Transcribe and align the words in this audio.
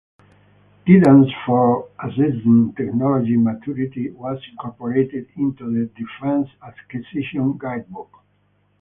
Guidance 0.87 1.27
for 1.45 1.87
assessing 2.03 2.73
technology 2.75 3.37
maturity 3.37 4.09
was 4.09 4.41
incorporated 4.49 5.27
into 5.35 5.71
the 5.71 5.91
"Defense 5.95 6.47
Acquisition 6.65 7.55
Guidebook". 7.59 8.09